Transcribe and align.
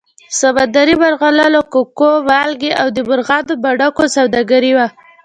سمندري 0.39 0.95
مرغلرو، 1.01 1.61
ککو، 1.73 2.11
مالګې 2.29 2.71
او 2.81 2.87
د 2.95 2.97
مرغانو 3.09 3.53
بڼکو 3.63 4.03
سوداګري 4.15 4.71
وه 4.77 4.87